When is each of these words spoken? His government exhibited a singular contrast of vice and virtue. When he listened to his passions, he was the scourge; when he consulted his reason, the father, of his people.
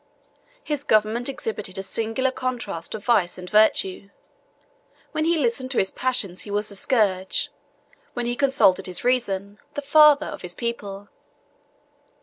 His 0.63 0.83
government 0.83 1.29
exhibited 1.29 1.77
a 1.77 1.83
singular 1.83 2.31
contrast 2.31 2.95
of 2.95 3.05
vice 3.05 3.37
and 3.37 3.47
virtue. 3.47 4.09
When 5.11 5.25
he 5.25 5.37
listened 5.37 5.69
to 5.69 5.77
his 5.77 5.91
passions, 5.91 6.41
he 6.41 6.49
was 6.49 6.69
the 6.69 6.75
scourge; 6.75 7.51
when 8.15 8.25
he 8.25 8.35
consulted 8.35 8.87
his 8.87 9.03
reason, 9.03 9.59
the 9.75 9.83
father, 9.83 10.25
of 10.25 10.41
his 10.41 10.55
people. 10.55 11.09